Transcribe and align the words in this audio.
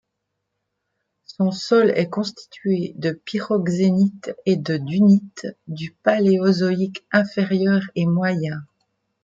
Son 1.25 1.51
sol 1.51 1.91
est 1.91 2.09
constitué 2.09 2.93
de 2.97 3.11
pyroxénites 3.11 4.33
et 4.47 4.55
de 4.55 4.77
dunites 4.77 5.45
du 5.67 5.91
Paléozoïque 5.91 7.05
inférieur 7.11 7.83
et 7.93 8.07
moyen. 8.07 8.63